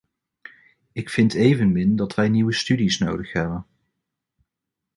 [0.91, 3.65] Ik vind evenmin dat wij nieuwe studies nodig hebben.